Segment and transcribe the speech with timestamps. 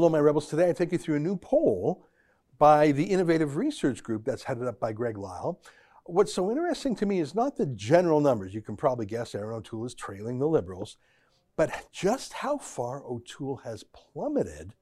[0.00, 0.46] Hello, my rebels.
[0.46, 2.06] Today I take you through a new poll
[2.56, 5.60] by the Innovative Research Group that's headed up by Greg Lyle.
[6.06, 8.54] What's so interesting to me is not the general numbers.
[8.54, 10.96] You can probably guess Erin O'Toole is trailing the Liberals,
[11.54, 14.72] but just how far O'Toole has plummeted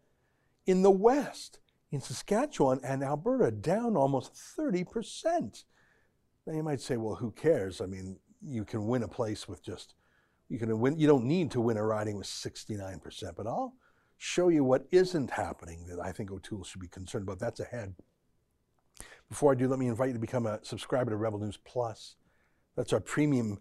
[0.67, 1.59] in the West,
[1.91, 5.65] in Saskatchewan and Alberta, down almost 30%.
[6.47, 7.81] Now you might say, well, who cares?
[7.81, 9.97] I mean, you can win a place with just,
[10.49, 13.75] you can win, you don't need to win a riding with 69%, but I'll
[14.19, 17.39] show you what isn't happening that I think O'Toole should be concerned about.
[17.39, 17.95] That's ahead.
[19.29, 22.17] Before I do, let me invite you to become a subscriber to Rebel News Plus.
[22.77, 23.61] That's our premium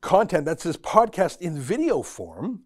[0.00, 0.44] content.
[0.44, 2.64] That's this podcast in video form.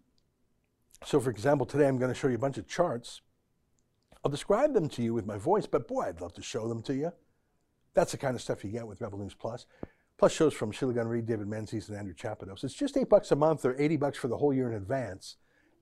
[1.05, 3.21] So, for example, today I'm going to show you a bunch of charts.
[4.23, 6.83] I'll describe them to you with my voice, but boy, I'd love to show them
[6.83, 7.13] to you.
[7.93, 9.65] That's the kind of stuff you get with Rebel News Plus.
[10.17, 12.65] Plus shows from Sheila Gunn Reid, David Menzies, and Andrew Chapados.
[12.65, 15.37] It's just eight bucks a month or 80 bucks for the whole year in advance.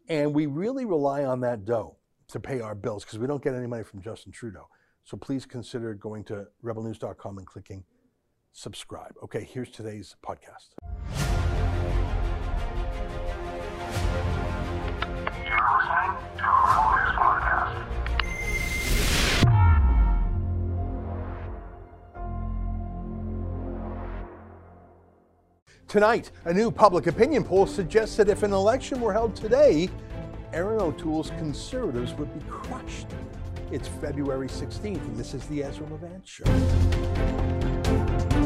[0.07, 1.97] And we really rely on that dough
[2.29, 4.67] to pay our bills because we don't get any money from Justin Trudeau.
[5.03, 7.83] So please consider going to rebelnews.com and clicking
[8.51, 9.13] subscribe.
[9.23, 11.46] Okay, here's today's podcast.
[25.87, 29.89] Tonight, a new public opinion poll suggests that if an election were held today,
[30.51, 33.07] Erin O'Toole's conservatives would be crushed.
[33.71, 36.43] It's February 16th, and this is the Ezra Levant Show.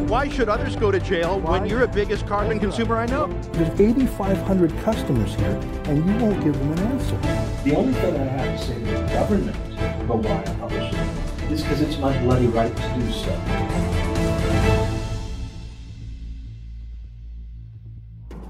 [0.06, 1.58] Why should others go to jail Why?
[1.58, 3.25] when you're the biggest carbon consumer I know?
[3.53, 7.17] There's 8,500 customers here, and you won't give them an answer.
[7.64, 9.58] The only thing I have to say to the government
[10.03, 14.11] about why I publish it is because it's my bloody right to do so.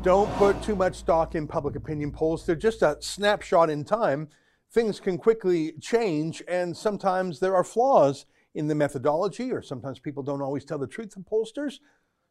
[0.03, 2.43] Don't put too much stock in public opinion polls.
[2.43, 4.29] They're just a snapshot in time.
[4.73, 10.23] Things can quickly change, and sometimes there are flaws in the methodology, or sometimes people
[10.23, 11.75] don't always tell the truth to pollsters.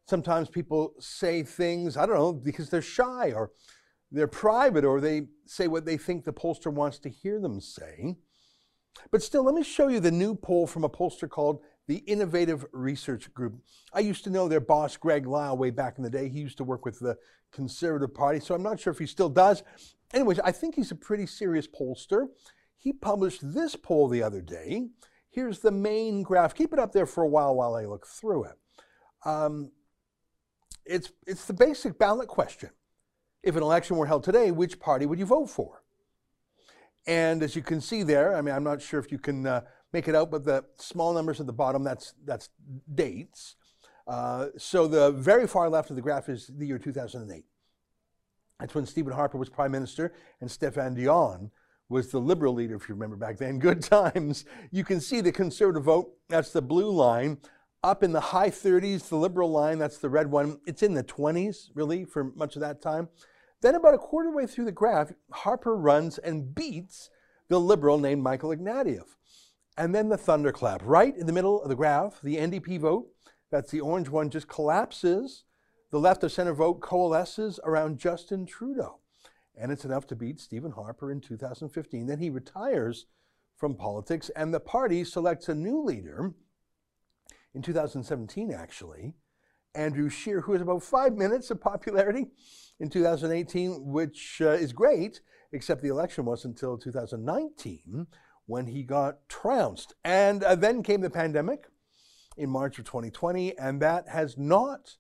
[0.09, 3.53] Sometimes people say things, I don't know, because they're shy or
[4.11, 8.17] they're private or they say what they think the pollster wants to hear them say.
[9.13, 12.65] But still, let me show you the new poll from a pollster called the Innovative
[12.71, 13.55] Research Group.
[13.93, 16.29] I used to know their boss, Greg Lyle, way back in the day.
[16.29, 17.19] He used to work with the
[17.51, 19.65] Conservative Party, so I'm not sure if he still does.
[20.15, 22.29] Anyways, I think he's a pretty serious pollster.
[22.79, 24.87] He published this poll the other day.
[25.31, 26.55] Here's the main graph.
[26.55, 28.57] Keep it up there for a while while I look through it.
[29.25, 29.73] Um,
[30.85, 32.71] it's, it's the basic ballot question.
[33.43, 35.83] If an election were held today, which party would you vote for?
[37.05, 39.63] And as you can see there, I mean, I'm not sure if you can uh,
[39.93, 42.49] make it out, but the small numbers at the bottom, that's, that's
[42.95, 43.57] dates.
[44.07, 47.45] Uh, so the very far left of the graph is the year 2008.
[48.59, 51.51] That's when Stephen Harper was prime minister and Stéphane Dion
[51.89, 53.59] was the liberal leader, if you remember back then.
[53.61, 54.45] Good times.
[54.71, 57.39] You can see the conservative vote, that's the blue line,
[57.83, 59.09] up in the high 30s.
[59.09, 60.61] The liberal line, that's the red one.
[60.67, 63.09] It's in the 20s, really, for much of that time.
[63.63, 67.11] Then, about a quarter way through the graph, Harper runs and beats
[67.49, 69.17] the liberal named Michael Ignatieff.
[69.81, 70.83] And then the thunderclap.
[70.85, 73.07] Right in the middle of the graph, the NDP vote,
[73.51, 75.45] that's the orange one, just collapses.
[75.91, 78.99] The left of center vote coalesces around Justin Trudeau.
[79.57, 82.07] And it's enough to beat Stephen Harper in 2015.
[82.07, 83.07] Then he retires
[83.57, 86.35] from politics, and the party selects a new leader
[87.55, 89.15] in 2017, actually.
[89.75, 92.27] Andrew Scheer, who has about five minutes of popularity
[92.81, 98.07] in 2018, which uh, is great, except the election wasn't until 2019
[98.51, 99.95] when he got trounced.
[100.05, 101.69] And uh, then came the pandemic
[102.37, 104.97] in March of 2020, and that has not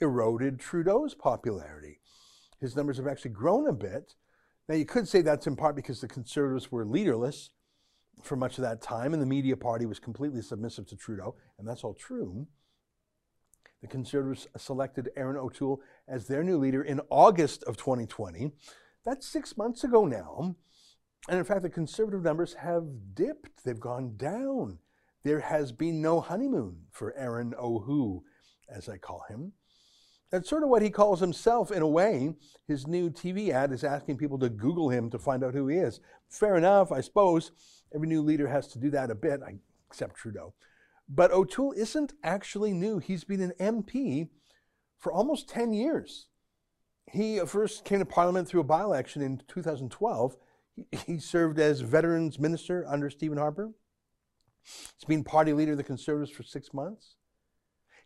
[0.00, 1.98] eroded Trudeau's popularity.
[2.60, 4.14] His numbers have actually grown a bit.
[4.68, 7.50] Now, you could say that's in part because the Conservatives were leaderless
[8.22, 11.66] for much of that time, and the media party was completely submissive to Trudeau, and
[11.66, 12.46] that's all true.
[13.80, 18.52] The Conservatives selected Erin O'Toole as their new leader in August of 2020.
[19.04, 20.54] That's six months ago now.
[21.28, 22.84] And in fact, the conservative numbers have
[23.14, 24.78] dipped, they've gone down.
[25.22, 28.22] There has been no honeymoon for Erin O'Who,
[28.68, 29.52] as I call him.
[30.32, 32.34] That's sort of what he calls himself in a way.
[32.66, 35.76] His new TV ad is asking people to Google him to find out who he
[35.76, 36.00] is.
[36.28, 37.52] Fair enough, I suppose.
[37.94, 39.40] Every new leader has to do that a bit,
[39.86, 40.54] except Trudeau.
[41.08, 42.98] But O'Toole isn't actually new.
[42.98, 44.28] He's been an MP
[44.98, 46.28] for almost 10 years.
[47.10, 50.36] He first came to Parliament through a by election in 2012
[51.06, 53.72] he served as veterans minister under Stephen Harper.
[54.62, 57.16] He's been party leader of the Conservatives for six months.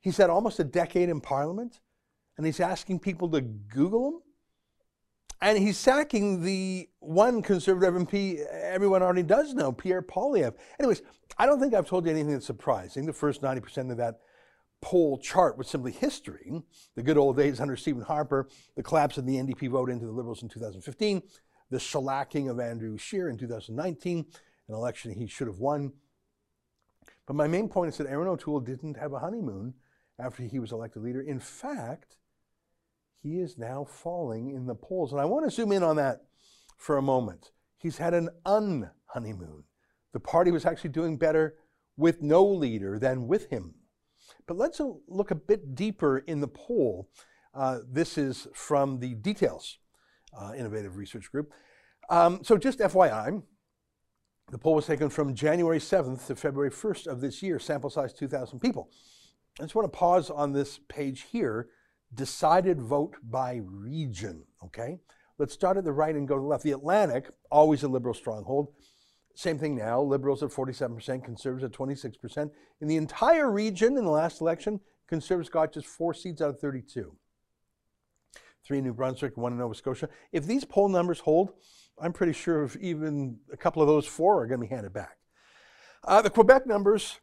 [0.01, 1.81] He's had almost a decade in Parliament,
[2.37, 4.21] and he's asking people to Google him.
[5.43, 10.55] And he's sacking the one conservative MP everyone already does know, Pierre Poilievre.
[10.81, 11.03] Anyways,
[11.37, 13.05] I don't think I've told you anything that's surprising.
[13.05, 14.21] The first 90% of that
[14.81, 16.63] poll chart was simply history.
[16.95, 20.13] The good old days under Stephen Harper, the collapse of the NDP vote into the
[20.13, 21.23] Liberals in 2015,
[21.71, 24.27] the shellacking of Andrew Scheer in 2019,
[24.69, 25.93] an election he should have won.
[27.27, 29.75] But my main point is that Erin O'Toole didn't have a honeymoon
[30.19, 31.21] after he was elected leader.
[31.21, 32.17] In fact,
[33.23, 35.13] he is now falling in the polls.
[35.13, 36.23] And I want to zoom in on that
[36.77, 37.51] for a moment.
[37.77, 39.65] He's had an un-honeymoon.
[40.13, 41.57] The party was actually doing better
[41.97, 43.75] with no leader than with him.
[44.47, 47.11] But let's look a bit deeper in the poll.
[47.53, 49.79] Uh, this is from the Details
[50.39, 51.53] uh, Innovative Research Group.
[52.09, 53.43] Um, so just FYI,
[54.51, 58.13] the poll was taken from January 7th to February 1st of this year, sample size
[58.13, 58.91] 2,000 people.
[59.59, 61.69] I just want to pause on this page here.
[62.15, 64.99] Decided vote by region, okay?
[65.39, 66.63] Let's start at the right and go to the left.
[66.63, 68.69] The Atlantic, always a liberal stronghold.
[69.35, 70.01] Same thing now.
[70.01, 72.51] Liberals at 47%, conservatives at 26%.
[72.81, 76.61] In the entire region in the last election, conservatives got just four seats out of
[76.61, 77.17] 32.
[78.67, 80.09] Three in New Brunswick, one in Nova Scotia.
[80.33, 81.53] If these poll numbers hold,
[82.01, 84.93] I'm pretty sure if even a couple of those four are going to be handed
[84.93, 85.19] back.
[86.03, 87.21] Uh, the Quebec numbers,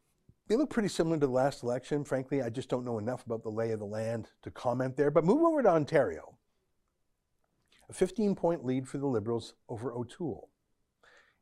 [0.48, 2.06] they look pretty similar to the last election.
[2.06, 5.12] Frankly, I just don't know enough about the lay of the land to comment there.
[5.12, 6.38] But move over to Ontario.
[7.90, 10.50] A 15 point lead for the Liberals over O'Toole.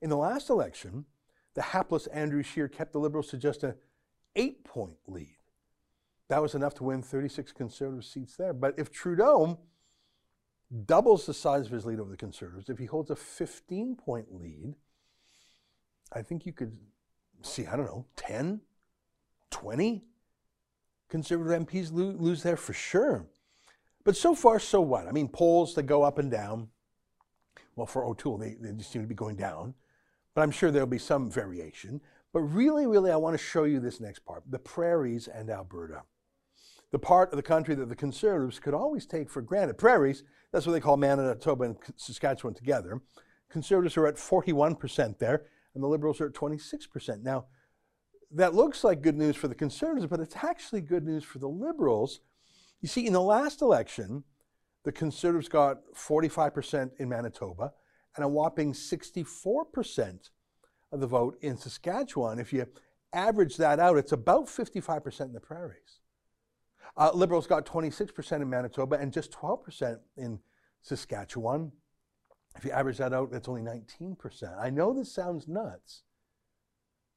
[0.02, 1.06] In the last election,
[1.54, 3.76] the hapless Andrew Scheer kept the Liberals to just a
[4.36, 5.38] eight point lead.
[6.30, 8.54] That was enough to win 36 Conservative seats there.
[8.54, 9.60] But if Trudeau
[10.86, 14.34] doubles the size of his lead over the Conservatives, if he holds a 15 point
[14.34, 14.76] lead,
[16.14, 16.78] I think you could
[17.42, 18.62] see, I don't know, 10,
[19.50, 20.04] 20
[21.10, 23.26] Conservative MPs lo- lose there for sure.
[24.04, 25.08] But so far, so what?
[25.08, 26.70] I mean, polls that go up and down.
[27.76, 29.76] Well, for O'Toole, they, they just seem to be going down.
[30.34, 32.02] But I'm sure there'll be some variation.
[32.34, 36.04] But really, really, I want to show you this next part the prairies and Alberta
[36.92, 39.78] the part of the country that the conservatives could always take for granted.
[39.78, 43.02] Prairies, that's what they call Manitoba and Saskatchewan together.
[43.50, 47.24] Conservatives are at 41% there, and the liberals are at 26%.
[47.24, 47.46] Now,
[48.34, 51.50] that looks like good news for the conservatives, but it's actually good news for the
[51.50, 52.20] liberals.
[52.82, 54.24] You see, in the last election,
[54.84, 57.74] the conservatives got 45% in Manitoba
[58.16, 60.30] and a whopping 64%
[60.92, 62.40] of the vote in Saskatchewan.
[62.40, 62.66] If you
[63.14, 66.01] average that out, it's about 55% in the prairies.
[66.98, 70.40] Uh, Liberals got 26% in Manitoba and just 12% in
[70.82, 71.72] Saskatchewan.
[72.58, 74.60] If you average that out, that's only 19%.
[74.60, 76.04] I know this sounds nuts,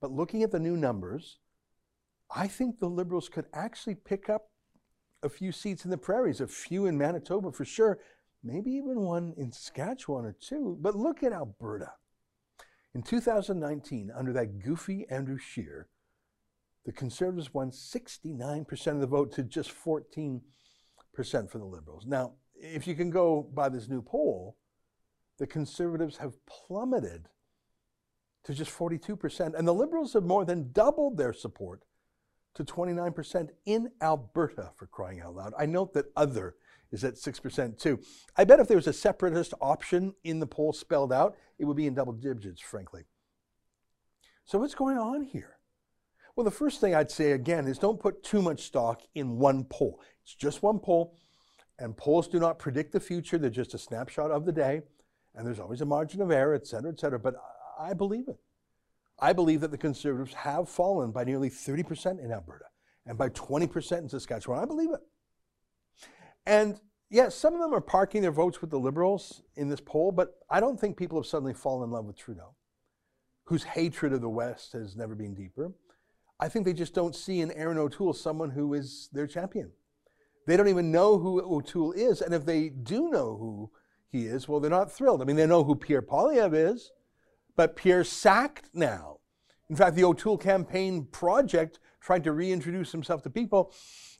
[0.00, 1.38] but looking at the new numbers,
[2.34, 4.50] I think the Liberals could actually pick up
[5.22, 7.98] a few seats in the prairies, a few in Manitoba for sure,
[8.42, 10.76] maybe even one in Saskatchewan or two.
[10.80, 11.92] But look at Alberta.
[12.94, 15.88] In 2019, under that goofy Andrew Scheer,
[16.84, 20.40] the Conservatives won 69% of the vote to just 14%
[21.50, 22.06] for the Liberals.
[22.06, 24.56] Now, if you can go by this new poll,
[25.38, 27.28] the Conservatives have plummeted
[28.44, 31.84] to just 42%, and the Liberals have more than doubled their support
[32.54, 35.52] to 29% in Alberta, for crying out loud.
[35.58, 36.54] I note that other
[36.92, 37.98] is at 6% too.
[38.36, 41.76] I bet if there was a separatist option in the poll spelled out, it would
[41.76, 43.04] be in double digits, frankly.
[44.44, 45.56] So, what's going on here?
[46.36, 49.64] Well, the first thing I'd say again is don't put too much stock in one
[49.64, 50.00] poll.
[50.22, 51.16] It's just one poll,
[51.78, 53.38] and polls do not predict the future.
[53.38, 54.82] They're just a snapshot of the day,
[55.34, 57.20] and there's always a margin of error, et cetera, et cetera.
[57.20, 57.36] But
[57.78, 58.36] I believe it.
[59.18, 62.64] I believe that the Conservatives have fallen by nearly 30% in Alberta
[63.06, 64.58] and by 20% in Saskatchewan.
[64.58, 65.00] I believe it.
[66.46, 70.10] And yes, some of them are parking their votes with the Liberals in this poll,
[70.10, 72.56] but I don't think people have suddenly fallen in love with Trudeau,
[73.44, 75.72] whose hatred of the West has never been deeper.
[76.40, 79.70] I think they just don't see in Erin O'Toole someone who is their champion.
[80.46, 82.20] They don't even know who O'Toole is.
[82.20, 83.70] And if they do know who
[84.10, 85.22] he is, well, they're not thrilled.
[85.22, 86.90] I mean, they know who Pierre Poilievre is,
[87.56, 89.18] but Pierre's sacked now.
[89.70, 93.72] In fact, the O'Toole campaign project, trying to reintroduce himself to people,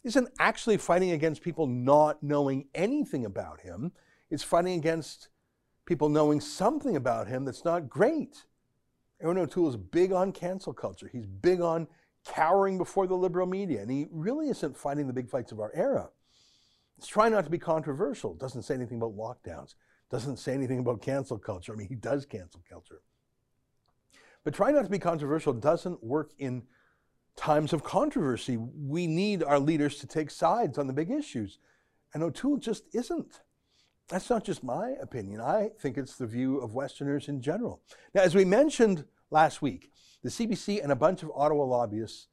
[0.02, 3.92] isn't actually fighting against people not knowing anything about him.
[4.30, 5.28] It's fighting against
[5.84, 8.46] people knowing something about him that's not great.
[9.22, 11.08] Erin O'Toole is big on cancel culture.
[11.12, 11.86] He's big on
[12.26, 15.72] cowering before the liberal media, and he really isn't fighting the big fights of our
[15.74, 16.10] era.
[16.96, 19.74] He's trying not to be controversial, doesn't say anything about lockdowns,
[20.10, 21.72] doesn't say anything about cancel culture.
[21.72, 23.00] I mean, he does cancel culture.
[24.44, 26.62] But trying not to be controversial doesn't work in
[27.36, 28.56] times of controversy.
[28.56, 31.58] We need our leaders to take sides on the big issues.
[32.12, 33.40] And O'Toole just isn't.
[34.08, 35.40] That's not just my opinion.
[35.40, 37.80] I think it's the view of Westerners in general.
[38.14, 39.90] Now, as we mentioned last week,
[40.22, 42.28] the CBC and a bunch of Ottawa lobbyists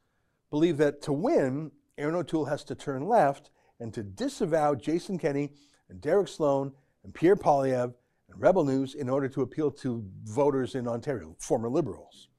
[0.51, 5.51] believe that to win, Erin O'Toole has to turn left and to disavow Jason Kenney
[5.89, 6.72] and Derek Sloan
[7.03, 7.96] and Pierre Poilievre
[8.29, 12.29] and Rebel News in order to appeal to voters in Ontario, former Liberals.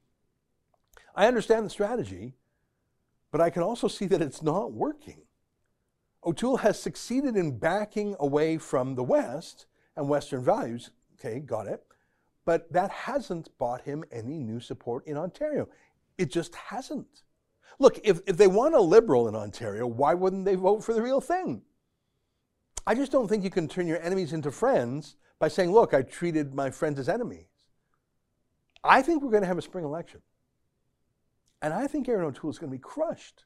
[1.13, 2.33] I understand the strategy,
[3.31, 5.23] but I can also see that it's not working.
[6.25, 9.65] O'Toole has succeeded in backing away from the West
[9.97, 10.91] and Western values.
[11.19, 11.83] Okay, got it.
[12.45, 15.69] But that hasn't bought him any new support in Ontario.
[16.17, 17.23] It just hasn't.
[17.79, 21.01] Look, if, if they want a liberal in Ontario, why wouldn't they vote for the
[21.01, 21.61] real thing?
[22.85, 26.01] I just don't think you can turn your enemies into friends by saying, look, I
[26.01, 27.47] treated my friends as enemies.
[28.83, 30.21] I think we're going to have a spring election.
[31.61, 33.45] And I think Erin O'Toole is going to be crushed.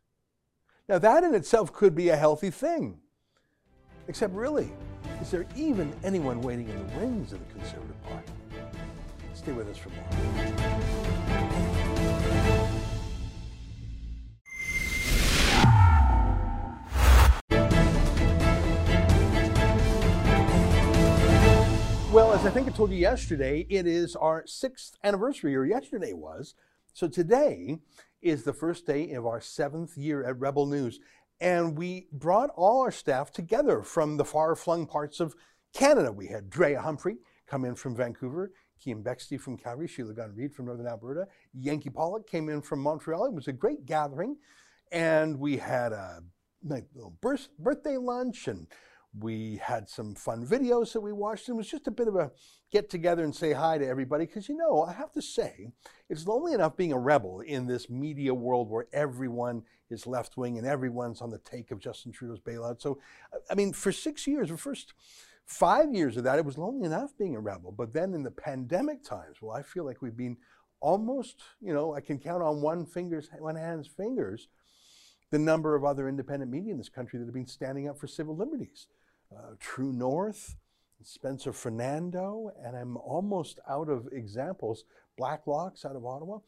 [0.89, 2.97] Now, that in itself could be a healthy thing.
[4.07, 4.71] Except, really,
[5.21, 8.31] is there even anyone waiting in the wings of the Conservative Party?
[9.47, 10.03] Stay with us for more.
[22.11, 26.11] Well, as I think I told you yesterday, it is our sixth anniversary, or yesterday
[26.11, 26.53] was.
[26.91, 27.77] So today
[28.21, 30.99] is the first day of our seventh year at Rebel News.
[31.39, 35.37] And we brought all our staff together from the far flung parts of
[35.73, 36.11] Canada.
[36.11, 40.53] We had Drea Humphrey come in from Vancouver, Keean Bexte from Calgary, Sheila Gunn Reid
[40.53, 43.25] from Northern Alberta, Yanky Pollak came in from Montreal.
[43.25, 44.37] It was a great gathering.
[44.91, 46.21] And we had a
[46.63, 48.67] little birth- birthday lunch and
[49.19, 51.47] we had some fun videos that we watched.
[51.47, 52.31] And It was just a bit of a
[52.71, 54.25] get together and say hi to everybody.
[54.25, 55.71] Because, you know, I have to say,
[56.09, 60.57] it's lonely enough being a rebel in this media world where everyone is left wing
[60.57, 62.81] and everyone's on the take of Justin Trudeau's bailout.
[62.81, 62.99] So,
[63.49, 64.93] I mean, for six years, the first
[65.47, 67.71] five years of that, it was lonely enough being a rebel.
[67.71, 70.37] But then in the pandemic times, well, I feel like we've been
[70.79, 74.47] almost, you know, I can count on one finger's, one hand's fingers
[75.31, 78.07] the number of other independent media in this country that have been standing up for
[78.07, 78.87] civil liberties
[79.35, 80.55] uh, True North,
[81.03, 84.85] Spencer Fernando, and I'm almost out of examples.
[85.17, 86.39] Blacklock's out of Ottawa.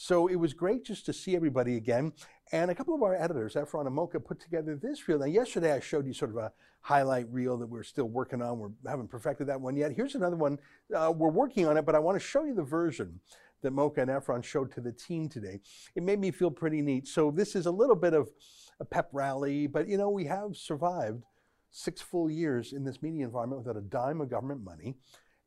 [0.00, 2.12] So it was great just to see everybody again.
[2.52, 5.18] And a couple of our editors, Efron and Mocha, put together this reel.
[5.18, 6.52] Now, yesterday I showed you sort of a
[6.82, 8.60] highlight reel that we're still working on.
[8.60, 9.90] We haven't perfected that one yet.
[9.90, 10.60] Here's another one.
[10.94, 13.18] Uh, we're working on it, but I want to show you the version
[13.62, 15.58] that Mocha and Efron showed to the team today.
[15.96, 17.08] It made me feel pretty neat.
[17.08, 18.30] So this is a little bit of
[18.78, 21.24] a pep rally, but you know, we have survived
[21.72, 24.94] six full years in this media environment without a dime of government money.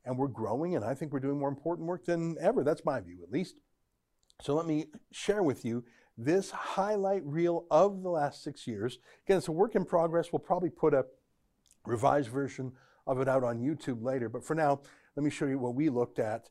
[0.04, 2.66] And we're growing, and I think we're doing more important work than ever.
[2.66, 3.56] That's my view, at least.
[4.42, 5.84] So let me share with you
[6.18, 8.98] this highlight reel of the last six years.
[9.26, 10.32] Again, it's a work in progress.
[10.32, 11.06] We'll probably put a
[11.86, 12.72] revised version
[13.06, 14.30] of it out on YouTube later.
[14.30, 14.82] But for now,
[15.16, 16.50] let me show you what we looked at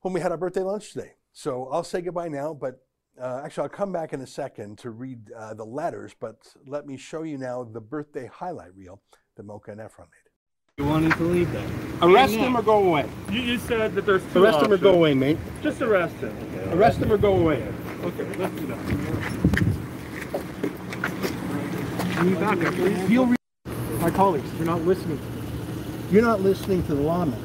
[0.00, 1.12] when we had our birthday lunch today.
[1.32, 2.80] So I'll say goodbye now, but
[3.20, 6.86] uh, actually, I'll come back in a second to read uh, the letters, but let
[6.86, 9.02] me show you now the birthday highlight reel
[9.36, 10.25] that Mocha and Efron made.
[10.78, 11.66] You wanted to leave then?
[12.02, 13.08] Arrest him or go away.
[13.30, 14.82] You, you said that there's two Arrest him or options.
[14.82, 15.38] go away, mate.
[15.62, 16.36] Just arrest him.
[16.70, 17.66] Arrest him or go away.
[18.02, 18.78] Okay, let's do that.
[22.12, 23.08] Can you back up, please?
[23.10, 23.36] You'll re-
[24.00, 25.18] My colleagues, you're not listening.
[26.10, 27.42] You're not listening to the lawman.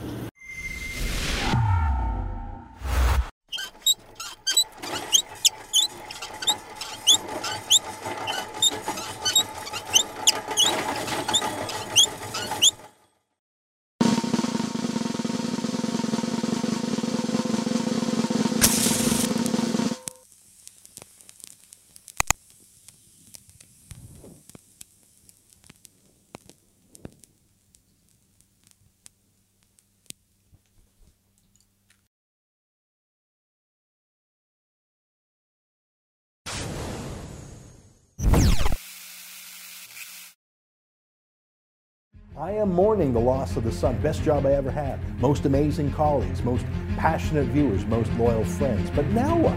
[42.42, 44.02] I am mourning the loss of the Sun.
[44.02, 45.00] Best job I ever had.
[45.22, 46.66] Most amazing colleagues, most
[46.98, 48.90] passionate viewers, most loyal friends.
[48.96, 49.56] But now what?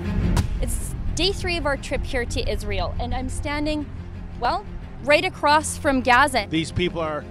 [0.60, 3.86] It's day three of our trip here to Israel, and I'm standing,
[4.38, 4.66] well,
[5.04, 6.46] right across from Gaza.
[6.50, 7.24] These people are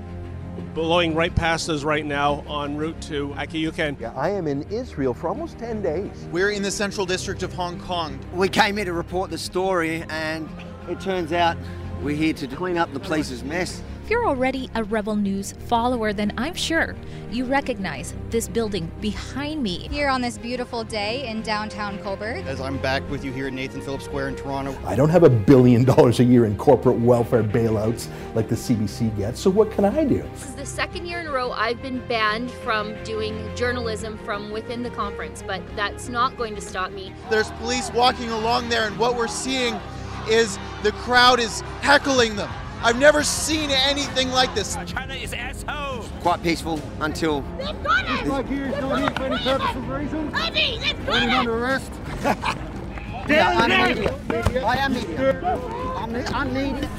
[0.73, 3.99] blowing right past us right now en route to Akiyuken.
[3.99, 6.27] Yeah, I am in Israel for almost 10 days.
[6.31, 8.19] We're in the central district of Hong Kong.
[8.33, 10.49] We came here to report the story, and
[10.89, 11.57] it turns out
[12.01, 13.81] We're here to clean up the place's mess.
[14.03, 16.93] If you're already a Rebel News follower, then I'm sure
[17.31, 19.87] you recognize this building behind me.
[19.87, 22.45] Here on this beautiful day in downtown Cobourg.
[22.45, 24.77] As I'm back with you here at Nathan Phillips Square in Toronto.
[24.85, 29.15] I don't have a billion dollars a year in corporate welfare bailouts like the CBC
[29.15, 30.21] gets, so what can I do?
[30.33, 34.51] This is the second year in a row I've been banned from doing journalism from
[34.51, 37.13] within the conference, but that's not going to stop me.
[37.29, 39.79] There's police walking along there, and what we're seeing
[40.27, 42.51] is the crowd is heckling them.
[42.83, 44.77] I've never seen anything like this.
[44.85, 46.03] China is asshole.
[46.21, 47.41] Quite peaceful until.
[47.57, 48.27] They've got it.
[48.27, 50.31] Like here is still here for any purpose of reason.
[50.33, 51.35] Abby, they've got Running it.
[51.35, 51.91] under arrest.
[53.29, 54.65] Yeah, I'm media.
[54.65, 55.55] I am media.
[55.95, 56.89] I'm, I'm media.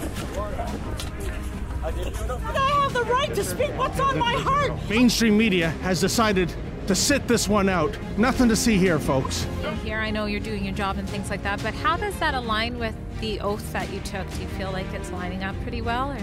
[1.85, 4.73] I have the right to speak what's on my heart.
[4.89, 6.55] Mainstream media has decided
[6.87, 7.97] to sit this one out.
[8.19, 9.47] Nothing to see here, folks.
[9.83, 12.35] Here, I know you're doing your job and things like that, but how does that
[12.35, 14.31] align with the oath that you took?
[14.35, 16.13] Do you feel like it's lining up pretty well?
[16.13, 16.19] Or?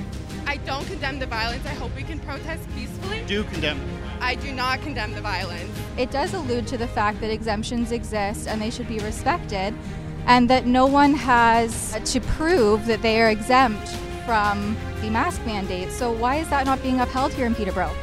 [0.47, 1.65] I don't condemn the violence.
[1.65, 3.23] I hope we can protest peacefully.
[3.27, 3.79] Do condemn.
[4.19, 5.71] I do not condemn the violence.
[5.97, 9.73] It does allude to the fact that exemptions exist and they should be respected,
[10.25, 13.87] and that no one has to prove that they are exempt
[14.25, 15.91] from the mask mandate.
[15.91, 17.93] So, why is that not being upheld here in Peterborough?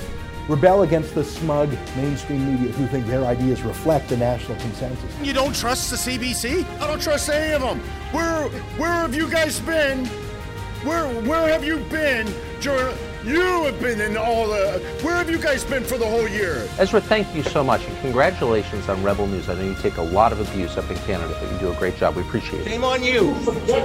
[0.48, 5.14] Rebel against the smug mainstream media who think their ideas reflect the national consensus.
[5.22, 6.64] You don't trust the CBC?
[6.80, 7.78] I don't trust any of them.
[8.12, 10.06] Where where have you guys been?
[10.86, 12.96] Where where have you been during?
[13.24, 14.78] You have been in all the.
[15.02, 16.66] Where have you guys been for the whole year?
[16.78, 19.50] Ezra, thank you so much, and congratulations on Rebel News.
[19.50, 21.74] I know you take a lot of abuse up in Canada, but you do a
[21.74, 22.14] great job.
[22.14, 22.68] We appreciate it.
[22.70, 23.34] Shame on you,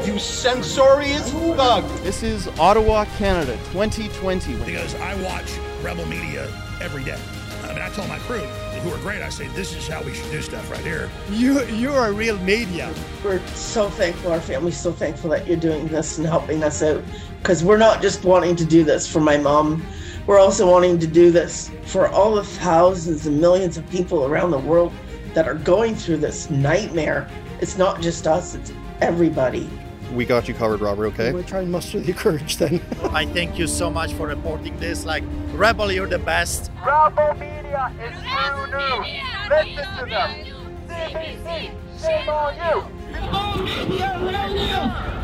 [0.05, 1.84] you censorious thug.
[2.03, 4.55] This is Ottawa, Canada, 2020.
[4.63, 6.48] Because I watch Rebel Media
[6.82, 7.20] every day.
[7.63, 10.13] I mean, I tell my crew, who are great, I say, this is how we
[10.13, 11.10] should do stuff right here.
[11.30, 12.94] You, you're a real media.
[13.24, 17.04] We're so thankful, our family's so thankful that you're doing this and helping us out.
[17.40, 19.86] Because we're not just wanting to do this for my mom,
[20.25, 24.52] we're also wanting to do this for all the thousands and millions of people around
[24.52, 24.94] the world
[25.34, 27.30] that are going through this nightmare.
[27.60, 28.72] It's not just us, it's
[29.02, 29.70] everybody.
[30.13, 31.34] We got you covered, Robert, okay?
[31.34, 32.82] We're trying to muster the courage then.
[33.12, 35.06] I thank you so much for reporting this.
[35.06, 36.72] Like, Rebel, you're the best.
[36.83, 39.07] Rebel Media is true news.
[39.50, 40.29] Listen to them.
[40.88, 42.81] CBC, shame on you.
[43.13, 45.23] Rebel Media Radio.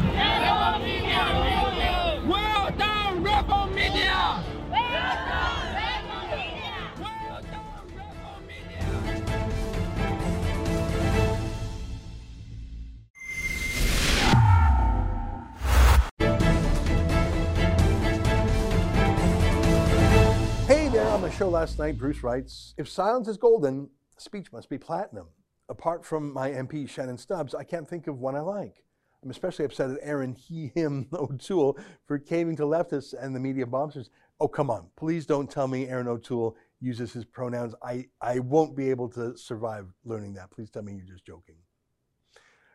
[21.50, 25.26] Last night, Bruce writes If silence is golden, speech must be platinum.
[25.68, 28.84] Apart from my MP, Shannon Stubbs, I can't think of one I like.
[29.24, 33.66] I'm especially upset at Erin he, him O'Toole for caving to leftists and the media
[33.66, 34.12] bombers.
[34.40, 34.90] Oh, come on.
[34.96, 37.74] Please don't tell me Erin O'Toole uses his pronouns.
[37.82, 40.52] I, I won't be able to survive learning that.
[40.52, 41.56] Please tell me you're just joking.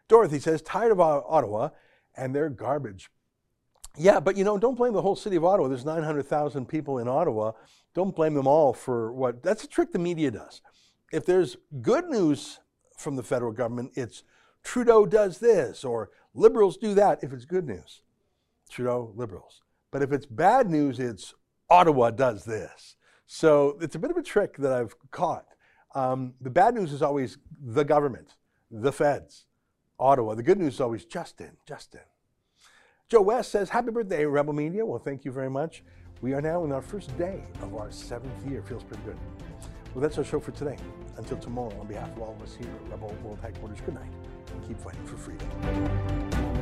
[0.09, 1.69] Dorothy says, tired of Ottawa
[2.17, 3.09] and their garbage.
[3.97, 5.69] Yeah, but you know, don't blame the whole city of Ottawa.
[5.69, 7.53] There's 900,000 people in Ottawa.
[7.95, 9.43] Don't blame them all for what.
[9.43, 10.61] That's a trick the media does.
[11.13, 12.59] If there's good news
[12.97, 14.25] from the federal government, it's
[14.65, 17.23] Trudeau does this or liberals do that.
[17.23, 18.03] If it's good news,
[18.69, 19.63] Trudeau, liberals.
[19.93, 21.35] But if it's bad news, it's
[21.71, 22.97] Ottawa does this.
[23.27, 25.47] So it's a bit of a trick that I've caught.
[25.95, 28.35] Um, the bad news is always the government,
[28.71, 29.47] the feds,
[30.01, 30.35] Ottawa.
[30.35, 32.01] The good news is always Justin, Justin.
[33.11, 34.85] Joe West says, Happy birthday, Rebel Media.
[34.85, 35.83] Well, thank you very much.
[36.23, 38.63] We are now in our first day of our seventh year.
[38.63, 39.19] Feels pretty good.
[39.95, 40.79] Well, that's our show for today.
[41.19, 44.11] Until tomorrow, on behalf of all of us here at Rebel World Headquarters, good night
[44.53, 46.54] and keep fighting for freedom.